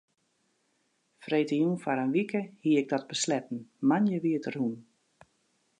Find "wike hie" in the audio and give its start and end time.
2.15-2.79